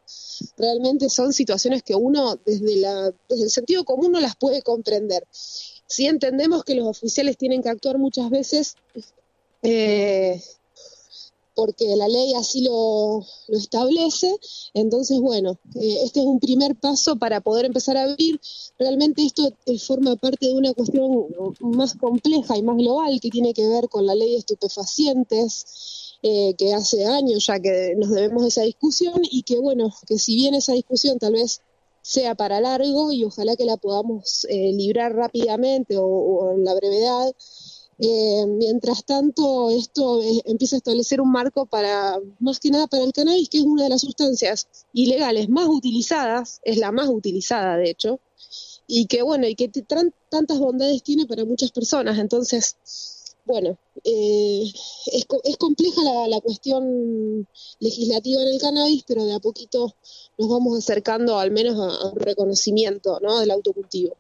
realmente 0.57 1.09
son 1.09 1.33
situaciones 1.33 1.83
que 1.83 1.95
uno 1.95 2.37
desde, 2.45 2.77
la, 2.77 3.11
desde 3.29 3.43
el 3.43 3.49
sentido 3.49 3.83
común 3.83 4.11
no 4.11 4.19
las 4.19 4.35
puede 4.35 4.61
comprender. 4.61 5.12
Si 5.31 6.07
entendemos 6.07 6.63
que 6.63 6.75
los 6.75 6.87
oficiales 6.87 7.37
tienen 7.37 7.61
que 7.61 7.69
actuar 7.69 7.97
muchas 7.97 8.29
veces 8.29 8.75
eh, 9.61 10.41
porque 11.55 11.95
la 11.95 12.07
ley 12.07 12.33
así 12.33 12.63
lo, 12.63 13.25
establece. 13.49 14.35
Entonces, 14.73 15.19
bueno, 15.19 15.59
eh, 15.75 15.99
este 16.03 16.19
es 16.19 16.25
un 16.25 16.39
primer 16.39 16.75
paso 16.75 17.15
para 17.17 17.41
poder 17.41 17.65
empezar 17.65 17.97
a 17.97 18.03
abrir. 18.03 18.39
Realmente 18.79 19.23
esto 19.23 19.53
forma 19.85 20.15
parte 20.15 20.47
de 20.47 20.53
una 20.53 20.73
cuestión 20.73 21.27
más 21.59 21.95
compleja 21.95 22.57
y 22.57 22.63
más 22.63 22.77
global 22.77 23.19
que 23.21 23.29
tiene 23.29 23.53
que 23.53 23.67
ver 23.67 23.89
con 23.89 24.05
la 24.05 24.15
ley 24.15 24.31
de 24.31 24.39
estupefacientes, 24.39 26.17
eh, 26.23 26.55
que 26.57 26.73
hace 26.73 27.05
años 27.05 27.45
ya 27.45 27.59
que 27.59 27.95
nos 27.97 28.09
debemos 28.09 28.45
esa 28.45 28.63
discusión 28.63 29.21
y 29.23 29.43
que, 29.43 29.59
bueno, 29.59 29.93
que 30.07 30.17
si 30.17 30.35
bien 30.35 30.55
esa 30.55 30.73
discusión 30.73 31.19
tal 31.19 31.33
vez 31.33 31.61
sea 32.03 32.35
para 32.35 32.61
largo 32.61 33.11
y 33.11 33.23
ojalá 33.23 33.55
que 33.55 33.65
la 33.65 33.77
podamos 33.77 34.45
librar 34.49 35.15
rápidamente 35.15 35.95
o 35.97 36.51
en 36.53 36.63
la 36.63 36.75
brevedad, 36.75 37.33
eh, 37.99 38.45
mientras 38.47 39.05
tanto, 39.05 39.69
esto 39.69 40.21
eh, 40.21 40.41
empieza 40.45 40.75
a 40.75 40.77
establecer 40.77 41.21
un 41.21 41.31
marco 41.31 41.65
para, 41.65 42.19
más 42.39 42.59
que 42.59 42.71
nada 42.71 42.87
para 42.87 43.03
el 43.03 43.13
cannabis, 43.13 43.49
que 43.49 43.59
es 43.59 43.63
una 43.63 43.83
de 43.83 43.89
las 43.89 44.01
sustancias 44.01 44.67
ilegales 44.93 45.47
más 45.49 45.67
utilizadas, 45.67 46.59
es 46.63 46.77
la 46.77 46.91
más 46.91 47.07
utilizada 47.07 47.77
de 47.77 47.89
hecho, 47.89 48.19
y 48.87 49.05
que 49.05 49.21
bueno, 49.21 49.47
y 49.47 49.55
que 49.55 49.69
tantas 49.69 50.59
bondades 50.59 51.03
tiene 51.03 51.25
para 51.27 51.45
muchas 51.45 51.71
personas. 51.71 52.19
Entonces, 52.19 52.75
bueno, 53.45 53.77
eh, 54.03 54.63
es, 54.63 55.25
es, 55.43 55.57
compleja 55.57 56.01
la, 56.03 56.27
la, 56.27 56.41
cuestión 56.41 57.47
legislativa 57.79 58.41
en 58.41 58.47
el 58.47 58.61
cannabis, 58.61 59.03
pero 59.07 59.25
de 59.25 59.35
a 59.35 59.39
poquito 59.39 59.95
nos 60.37 60.49
vamos 60.49 60.77
acercando 60.77 61.39
al 61.39 61.51
menos 61.51 61.75
a, 61.75 62.07
un 62.07 62.19
reconocimiento 62.19 63.19
¿no? 63.21 63.39
del 63.39 63.51
autocultivo. 63.51 64.15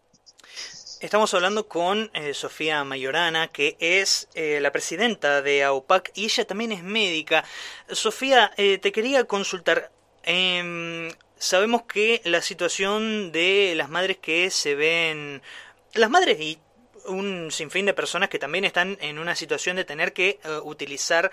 Estamos 1.03 1.33
hablando 1.33 1.67
con 1.67 2.09
eh, 2.13 2.33
Sofía 2.33 2.81
Mayorana, 2.85 3.49
que 3.49 3.75
es 3.81 4.29
eh, 4.35 4.59
la 4.61 4.71
presidenta 4.71 5.41
de 5.41 5.61
AUPAC 5.61 6.11
y 6.15 6.23
ella 6.23 6.47
también 6.47 6.71
es 6.71 6.81
médica. 6.81 7.43
Sofía, 7.91 8.53
eh, 8.55 8.77
te 8.77 8.93
quería 8.93 9.25
consultar. 9.25 9.91
Em, 10.23 11.11
sabemos 11.37 11.81
que 11.81 12.21
la 12.23 12.41
situación 12.41 13.33
de 13.33 13.73
las 13.75 13.89
madres 13.89 14.17
que 14.17 14.49
se 14.49 14.75
ven, 14.75 15.41
las 15.93 16.09
madres 16.09 16.39
y 16.39 16.57
un 17.05 17.51
sinfín 17.51 17.85
de 17.85 17.93
personas 17.93 18.29
que 18.29 18.39
también 18.39 18.65
están 18.65 18.97
en 19.01 19.19
una 19.19 19.35
situación 19.35 19.75
de 19.75 19.85
tener 19.85 20.13
que 20.13 20.39
utilizar 20.63 21.31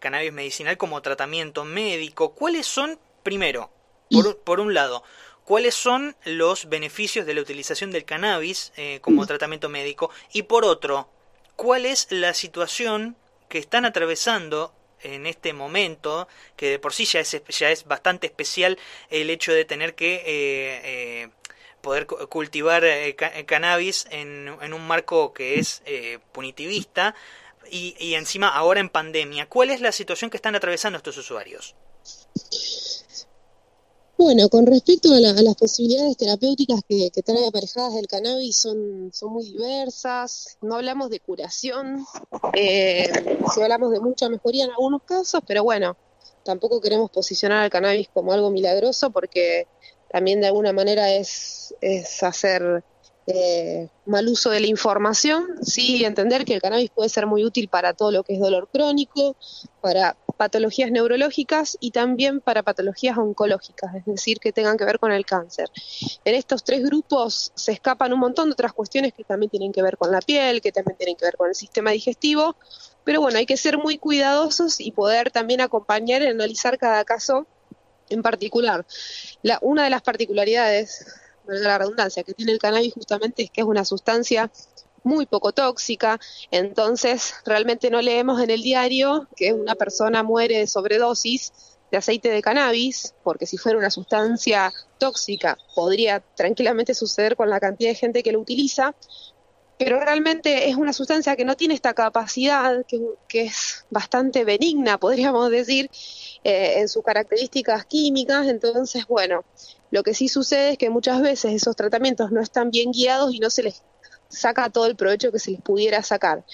cannabis 0.00 0.32
medicinal 0.32 0.76
como 0.76 1.00
tratamiento 1.02 1.64
médico. 1.64 2.34
¿Cuáles 2.34 2.66
son, 2.66 2.98
primero, 3.22 3.70
por, 4.10 4.38
por 4.38 4.60
un 4.60 4.74
lado, 4.74 5.04
cuáles 5.50 5.74
son 5.74 6.14
los 6.24 6.68
beneficios 6.68 7.26
de 7.26 7.34
la 7.34 7.40
utilización 7.40 7.90
del 7.90 8.04
cannabis 8.04 8.72
eh, 8.76 9.00
como 9.02 9.26
tratamiento 9.26 9.68
médico 9.68 10.10
y 10.32 10.44
por 10.44 10.64
otro, 10.64 11.08
cuál 11.56 11.86
es 11.86 12.06
la 12.10 12.34
situación 12.34 13.16
que 13.48 13.58
están 13.58 13.84
atravesando 13.84 14.72
en 15.02 15.26
este 15.26 15.52
momento, 15.52 16.28
que 16.54 16.70
de 16.70 16.78
por 16.78 16.92
sí 16.92 17.04
ya 17.04 17.18
es, 17.18 17.42
ya 17.48 17.70
es 17.72 17.84
bastante 17.84 18.28
especial 18.28 18.78
el 19.08 19.28
hecho 19.28 19.52
de 19.52 19.64
tener 19.64 19.96
que 19.96 20.14
eh, 20.14 20.22
eh, 20.84 21.28
poder 21.80 22.06
cultivar 22.06 22.84
cannabis 23.46 24.06
en, 24.10 24.48
un 24.48 24.86
marco 24.86 25.32
que 25.32 25.58
es 25.58 25.82
punitivista 26.32 27.14
y, 27.70 27.94
y 27.98 28.14
encima 28.14 28.48
ahora 28.48 28.80
en 28.80 28.88
pandemia. 28.88 29.48
¿Cuál 29.48 29.70
es 29.70 29.80
la 29.80 29.92
situación 29.92 30.30
que 30.30 30.36
están 30.36 30.54
atravesando 30.54 30.96
estos 30.96 31.16
usuarios? 31.16 31.74
Bueno, 34.20 34.50
con 34.50 34.66
respecto 34.66 35.14
a, 35.14 35.18
las 35.18 35.56
posibilidades 35.56 36.14
terapéuticas 36.18 36.82
que, 36.86 37.10
trae 37.24 37.46
aparejadas 37.46 37.94
el 37.94 38.06
cannabis 38.06 38.54
son, 38.54 39.10
son 39.14 39.32
muy 39.32 39.44
diversas. 39.44 40.58
No 40.60 40.74
hablamos 40.74 41.08
de 41.08 41.20
curación, 41.20 42.04
eh, 42.52 43.10
si 43.54 43.62
hablamos 43.62 43.90
de 43.92 44.00
mucha 44.00 44.28
mejoría 44.28 44.64
en 44.66 44.72
algunos 44.72 45.04
casos, 45.04 45.40
pero 45.46 45.64
bueno, 45.64 45.96
tampoco 46.44 46.82
queremos 46.82 47.10
posicionar 47.10 47.64
al 47.64 47.70
cannabis 47.70 48.10
como 48.12 48.34
algo 48.34 48.50
milagroso 48.50 49.08
porque 49.08 49.66
también 50.10 50.40
de 50.40 50.48
alguna 50.48 50.72
manera 50.72 51.12
es, 51.12 51.74
es 51.80 52.22
hacer 52.22 52.82
eh, 53.26 53.88
mal 54.06 54.26
uso 54.28 54.50
de 54.50 54.58
la 54.58 54.66
información, 54.66 55.46
sí 55.62 56.04
entender 56.04 56.44
que 56.44 56.54
el 56.54 56.60
cannabis 56.60 56.90
puede 56.90 57.08
ser 57.08 57.26
muy 57.26 57.44
útil 57.44 57.68
para 57.68 57.92
todo 57.92 58.10
lo 58.10 58.24
que 58.24 58.34
es 58.34 58.40
dolor 58.40 58.68
crónico, 58.72 59.36
para 59.80 60.16
patologías 60.36 60.90
neurológicas 60.90 61.76
y 61.80 61.92
también 61.92 62.40
para 62.40 62.62
patologías 62.64 63.18
oncológicas, 63.18 63.94
es 63.94 64.04
decir, 64.06 64.38
que 64.40 64.52
tengan 64.52 64.76
que 64.76 64.84
ver 64.84 64.98
con 64.98 65.12
el 65.12 65.24
cáncer. 65.24 65.68
En 66.24 66.34
estos 66.34 66.64
tres 66.64 66.82
grupos 66.82 67.52
se 67.54 67.72
escapan 67.72 68.12
un 68.12 68.20
montón 68.20 68.48
de 68.48 68.54
otras 68.54 68.72
cuestiones 68.72 69.12
que 69.12 69.22
también 69.22 69.50
tienen 69.50 69.70
que 69.70 69.82
ver 69.82 69.96
con 69.96 70.10
la 70.10 70.20
piel, 70.20 70.60
que 70.60 70.72
también 70.72 70.96
tienen 70.96 71.14
que 71.14 71.26
ver 71.26 71.36
con 71.36 71.50
el 71.50 71.54
sistema 71.54 71.92
digestivo, 71.92 72.56
pero 73.04 73.20
bueno, 73.20 73.38
hay 73.38 73.46
que 73.46 73.56
ser 73.56 73.78
muy 73.78 73.98
cuidadosos 73.98 74.80
y 74.80 74.90
poder 74.90 75.30
también 75.30 75.60
acompañar 75.60 76.22
y 76.22 76.26
analizar 76.26 76.78
cada 76.78 77.04
caso 77.04 77.46
en 78.10 78.22
particular. 78.22 78.84
La, 79.42 79.58
una 79.62 79.84
de 79.84 79.90
las 79.90 80.02
particularidades, 80.02 81.06
de 81.46 81.60
la 81.60 81.78
redundancia, 81.78 82.22
que 82.22 82.34
tiene 82.34 82.52
el 82.52 82.58
cannabis 82.58 82.92
justamente 82.94 83.44
es 83.44 83.50
que 83.50 83.62
es 83.62 83.66
una 83.66 83.84
sustancia 83.84 84.50
muy 85.02 85.26
poco 85.26 85.52
tóxica, 85.52 86.20
entonces 86.50 87.34
realmente 87.46 87.90
no 87.90 88.02
leemos 88.02 88.40
en 88.42 88.50
el 88.50 88.62
diario 88.62 89.28
que 89.34 89.52
una 89.52 89.74
persona 89.74 90.22
muere 90.22 90.58
de 90.58 90.66
sobredosis 90.66 91.52
de 91.90 91.96
aceite 91.96 92.30
de 92.30 92.42
cannabis, 92.42 93.14
porque 93.24 93.46
si 93.46 93.56
fuera 93.56 93.78
una 93.78 93.90
sustancia 93.90 94.72
tóxica 94.98 95.58
podría 95.74 96.20
tranquilamente 96.20 96.94
suceder 96.94 97.34
con 97.34 97.50
la 97.50 97.58
cantidad 97.58 97.90
de 97.90 97.96
gente 97.96 98.22
que 98.22 98.32
lo 98.32 98.40
utiliza, 98.40 98.94
pero 99.80 99.98
realmente 99.98 100.68
es 100.68 100.76
una 100.76 100.92
sustancia 100.92 101.36
que 101.36 101.46
no 101.46 101.56
tiene 101.56 101.72
esta 101.72 101.94
capacidad, 101.94 102.84
que, 102.84 103.00
es 103.46 103.86
bastante 103.88 104.44
benigna, 104.44 104.98
podríamos 104.98 105.50
decir, 105.50 105.90
eh, 106.44 106.80
en 106.80 106.88
sus 106.90 107.02
características 107.02 107.86
químicas. 107.86 108.46
Entonces, 108.46 109.06
bueno, 109.06 109.42
lo 109.90 110.02
que 110.02 110.12
sí 110.12 110.28
sucede 110.28 110.72
es 110.72 110.78
que 110.78 110.90
muchas 110.90 111.22
veces 111.22 111.54
esos 111.54 111.76
tratamientos 111.76 112.30
no 112.30 112.42
están 112.42 112.70
bien 112.70 112.92
guiados 112.92 113.32
y 113.32 113.38
no 113.38 113.48
se 113.48 113.62
les 113.62 113.82
saca 114.28 114.68
todo 114.68 114.84
el 114.84 114.96
provecho 114.96 115.32
que 115.32 115.38
se 115.38 115.52
les 115.52 115.62
pudiera 115.62 116.02
sacar. 116.02 116.44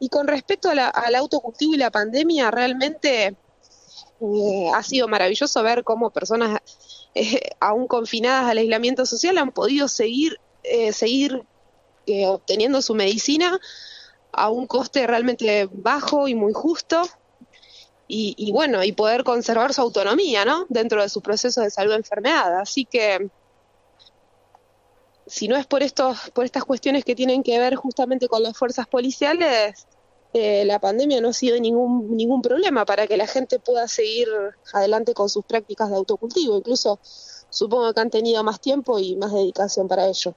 Y 0.00 0.08
con 0.08 0.26
respecto 0.26 0.70
al 0.70 1.14
autocultivo 1.14 1.74
y 1.74 1.76
la 1.76 1.90
pandemia, 1.90 2.50
realmente 2.50 3.36
eh, 4.22 4.70
ha 4.74 4.82
sido 4.82 5.08
maravilloso 5.08 5.62
ver 5.62 5.84
cómo 5.84 6.08
personas 6.08 6.58
eh, 7.14 7.50
aún 7.60 7.86
confinadas 7.86 8.50
al 8.50 8.56
aislamiento 8.56 9.04
social 9.04 9.36
han 9.36 9.52
podido 9.52 9.88
seguir, 9.88 10.40
seguir 10.90 11.44
obteniendo 12.26 12.82
su 12.82 12.94
medicina 12.94 13.58
a 14.32 14.50
un 14.50 14.66
coste 14.66 15.06
realmente 15.06 15.68
bajo 15.72 16.28
y 16.28 16.34
muy 16.34 16.52
justo. 16.52 17.02
Y, 18.08 18.52
bueno, 18.52 18.84
y 18.84 18.92
poder 18.92 19.24
conservar 19.24 19.74
su 19.74 19.80
autonomía, 19.80 20.44
¿no? 20.44 20.66
Dentro 20.68 21.02
de 21.02 21.08
sus 21.08 21.24
procesos 21.24 21.64
de 21.64 21.70
salud 21.70 21.92
enfermedad. 21.92 22.60
Así 22.60 22.84
que, 22.84 23.28
si 25.26 25.48
no 25.48 25.56
es 25.56 25.66
por 25.66 25.82
estos, 25.82 26.30
por 26.30 26.44
estas 26.44 26.64
cuestiones 26.64 27.04
que 27.04 27.16
tienen 27.16 27.42
que 27.42 27.58
ver 27.58 27.74
justamente 27.74 28.28
con 28.28 28.44
las 28.44 28.56
fuerzas 28.56 28.86
policiales, 28.86 29.88
eh, 30.34 30.64
la 30.66 30.78
pandemia 30.78 31.20
no 31.20 31.30
ha 31.30 31.32
sido 31.32 31.58
ningún, 31.58 32.16
ningún 32.16 32.42
problema 32.42 32.84
para 32.84 33.08
que 33.08 33.16
la 33.16 33.26
gente 33.26 33.58
pueda 33.58 33.88
seguir 33.88 34.28
adelante 34.72 35.12
con 35.12 35.28
sus 35.28 35.44
prácticas 35.44 35.90
de 35.90 35.96
autocultivo. 35.96 36.58
Incluso 36.58 37.00
supongo 37.50 37.92
que 37.92 38.00
han 38.00 38.10
tenido 38.10 38.44
más 38.44 38.60
tiempo 38.60 39.00
y 39.00 39.16
más 39.16 39.32
dedicación 39.32 39.88
para 39.88 40.06
ello. 40.06 40.36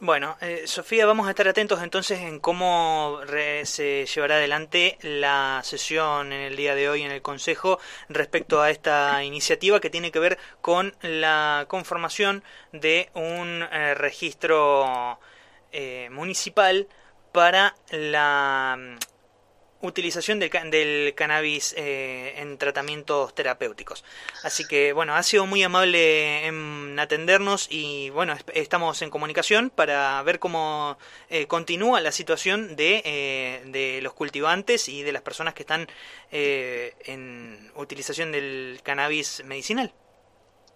Bueno, 0.00 0.36
eh, 0.40 0.62
Sofía, 0.66 1.06
vamos 1.06 1.26
a 1.26 1.30
estar 1.30 1.48
atentos 1.48 1.82
entonces 1.82 2.20
en 2.20 2.38
cómo 2.38 3.18
se 3.64 4.06
llevará 4.06 4.36
adelante 4.36 4.96
la 5.02 5.60
sesión 5.64 6.32
en 6.32 6.40
el 6.40 6.54
día 6.54 6.76
de 6.76 6.88
hoy 6.88 7.02
en 7.02 7.10
el 7.10 7.20
Consejo 7.20 7.80
respecto 8.08 8.62
a 8.62 8.70
esta 8.70 9.24
iniciativa 9.24 9.80
que 9.80 9.90
tiene 9.90 10.12
que 10.12 10.20
ver 10.20 10.38
con 10.60 10.94
la 11.02 11.64
conformación 11.66 12.44
de 12.72 13.10
un 13.14 13.64
eh, 13.72 13.94
registro 13.96 15.18
eh, 15.72 16.08
municipal 16.12 16.86
para 17.32 17.74
la 17.90 18.78
utilización 19.80 20.40
del, 20.40 20.50
del 20.70 21.14
cannabis 21.14 21.74
eh, 21.76 22.34
en 22.38 22.58
tratamientos 22.58 23.34
terapéuticos. 23.34 24.04
Así 24.42 24.64
que 24.66 24.92
bueno, 24.92 25.14
ha 25.14 25.22
sido 25.22 25.46
muy 25.46 25.62
amable 25.62 26.46
en 26.46 26.98
atendernos 26.98 27.68
y 27.70 28.10
bueno, 28.10 28.34
estamos 28.54 29.00
en 29.02 29.10
comunicación 29.10 29.70
para 29.70 30.20
ver 30.22 30.38
cómo 30.38 30.98
eh, 31.30 31.46
continúa 31.46 32.00
la 32.00 32.12
situación 32.12 32.74
de, 32.74 33.02
eh, 33.04 33.62
de, 33.66 34.02
los 34.02 34.14
cultivantes 34.14 34.88
y 34.88 35.02
de 35.02 35.12
las 35.12 35.22
personas 35.22 35.54
que 35.54 35.62
están 35.62 35.88
en 36.30 37.70
utilización 37.76 38.32
del 38.32 38.80
cannabis 38.82 39.42
medicinal. 39.44 39.92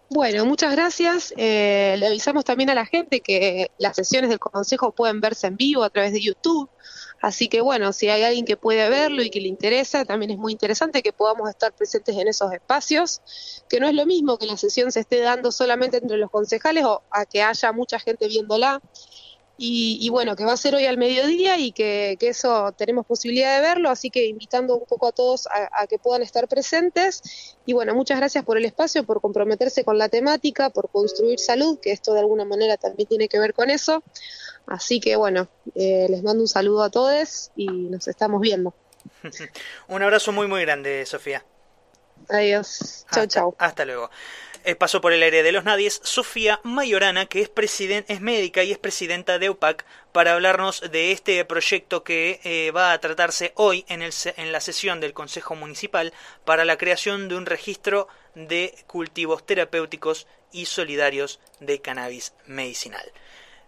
Bueno, 0.09 0.45
muchas 0.45 0.73
gracias. 0.73 1.33
le 1.37 2.07
avisamos 2.07 2.45
también 2.45 2.71
a 2.71 2.75
la 2.75 2.85
gente 2.85 3.21
que 3.21 3.71
las 3.79 3.97
sesiones 3.97 4.31
del 4.31 4.39
Consejo 4.39 4.93
pueden 4.93 5.21
verse 5.21 5.47
en 5.47 5.57
vivo 5.57 5.83
a 5.83 5.91
través 5.91 6.13
de 6.13 6.21
YouTube. 6.21 6.69
Así 7.23 7.49
que 7.49 7.61
bueno, 7.61 7.93
si 7.93 8.09
hay 8.09 8.25
alguien 8.25 8.45
que 8.45 8.57
puede 8.57 8.89
verlo 8.89 9.23
y 9.23 9.31
que 9.31 9.41
le 9.41 9.47
interesa, 9.47 10.05
también 10.05 10.33
es 10.33 10.39
muy 10.39 10.51
interesante 10.51 11.03
que 11.03 11.13
podamos 11.13 11.49
estar 11.49 11.73
presentes 11.73 12.17
en 12.17 12.27
esos 12.27 12.53
espacios, 12.53 13.23
que 13.69 13.79
no 13.79 13.87
es 13.87 13.95
lo 13.95 14.07
mismo 14.07 14.39
que 14.39 14.47
la 14.47 14.57
sesión 14.57 14.91
se 14.91 15.01
esté 15.01 15.21
dando 15.21 15.53
solamente 15.53 15.99
entre 15.99 16.17
los 16.17 16.33
concejales 16.33 16.85
o 16.85 17.05
a 17.13 17.25
que 17.25 17.41
haya 17.41 17.71
mucha 17.71 18.01
gente 18.01 18.27
viéndola. 18.27 18.83
Y, 19.59 20.09
bueno, 20.11 20.35
que 20.35 20.45
va 20.45 20.55
a 20.55 20.57
ser 20.57 20.75
hoy 20.75 20.87
al 20.87 20.99
mediodía 20.99 21.57
y 21.57 21.71
que, 21.71 22.17
eso 22.21 22.73
tenemos 22.73 23.07
posibilidad 23.07 23.57
de 23.57 23.63
verlo, 23.63 23.91
así 23.91 24.11
que 24.11 24.27
invitando 24.27 24.77
un 24.77 24.87
poco 24.87 25.07
a 25.07 25.13
todos 25.13 25.47
a, 25.47 25.87
que 25.87 25.99
puedan 25.99 26.23
estar 26.23 26.49
presentes. 26.49 27.55
Y 27.65 27.73
bueno, 27.73 27.95
muchas 27.95 28.19
gracias 28.19 28.45
por 28.45 28.57
el 28.57 28.65
espacio, 28.65 29.05
por 29.05 29.21
comprometerse 29.21 29.85
con 29.85 29.99
la 29.99 30.09
temática, 30.09 30.71
por 30.71 30.91
construir 30.91 31.39
salud, 31.39 31.79
que 31.79 31.93
esto 31.93 32.13
de 32.13 32.21
alguna 32.21 32.45
manera 32.45 32.77
también 32.77 33.09
tiene 33.09 33.29
que 33.29 33.39
ver 33.39 33.55
con 33.55 33.71
eso. 33.71 34.03
Así 34.67 34.99
que 34.99 35.15
bueno, 35.15 35.49
eh, 35.75 36.07
les 36.09 36.23
mando 36.23 36.43
un 36.43 36.49
saludo 36.49 36.83
a 36.83 36.91
todos 36.91 37.53
y 37.55 37.67
nos 37.69 38.09
estamos 38.09 38.41
viendo. 38.41 38.75
un 39.89 40.03
abrazo 40.03 40.33
muy 40.33 40.49
muy 40.49 40.63
grande, 40.63 41.07
Sofía. 41.07 41.45
Adiós. 42.29 43.07
Chao, 43.13 43.27
chao. 43.27 43.57
Hasta 43.59 43.85
luego. 43.85 44.11
Eh, 44.65 44.77
pasó 44.77 45.01
por 45.01 45.13
el 45.13 45.23
aire 45.23 45.43
de 45.43 45.51
los 45.51 45.65
nadies 45.65 46.01
Sofía 46.05 46.61
Mayorana, 46.63 47.27
que 47.27 47.41
es, 47.41 47.51
es 48.09 48.21
médica 48.21 48.63
y 48.63 48.71
es 48.71 48.79
presidenta 48.79 49.41
de 49.41 49.51
UPAC, 49.51 49.85
para 50.13 50.35
hablarnos 50.35 50.83
de 50.93 51.11
este 51.11 51.45
proyecto 51.45 52.05
que 52.05 52.41
eh, 52.45 52.71
va 52.71 52.93
a 52.93 53.01
tratarse 53.01 53.53
hoy 53.57 53.85
en, 53.89 54.03
el, 54.03 54.13
en 54.37 54.53
la 54.53 54.61
sesión 54.61 55.01
del 55.01 55.15
Consejo 55.15 55.57
Municipal 55.57 56.13
para 56.45 56.65
la 56.65 56.79
creación 56.79 57.29
de 57.29 57.35
un 57.35 57.47
registro 57.47 58.07
de 58.37 58.75
cultivos 58.87 59.45
terapéuticos 59.45 60.29
y 60.53 60.67
solidarios 60.67 61.41
de 61.59 61.81
cannabis 61.81 62.35
medicinal 62.47 63.13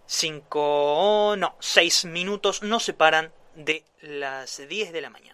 cinco, 0.06 1.34
no, 1.38 1.56
seis 1.60 2.04
minutos 2.04 2.62
nos 2.62 2.84
separan 2.84 3.32
de 3.54 3.84
las 4.00 4.66
10 4.68 4.92
de 4.92 5.00
la 5.00 5.10
mañana. 5.10 5.33